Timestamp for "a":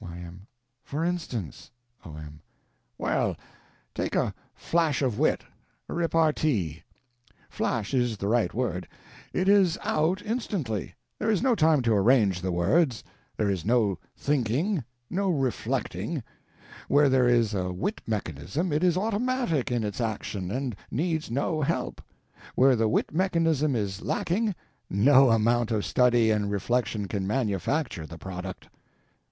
4.15-4.33, 17.53-17.71